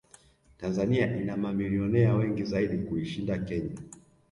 Tanzania 0.57 1.17
ina 1.17 1.37
mamilionea 1.37 2.13
wengi 2.15 2.43
zaidi 2.43 2.77
kuishinda 2.77 3.37
Kenya 3.37 3.75